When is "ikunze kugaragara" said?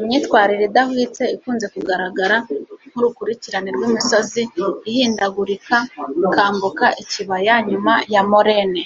1.36-2.36